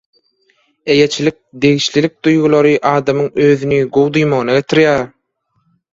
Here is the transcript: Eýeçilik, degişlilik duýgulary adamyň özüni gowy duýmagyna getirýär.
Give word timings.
Eýeçilik, 0.93 1.37
degişlilik 1.65 2.15
duýgulary 2.27 2.73
adamyň 2.95 3.29
özüni 3.47 3.81
gowy 3.99 4.13
duýmagyna 4.17 4.57
getirýär. 4.61 5.05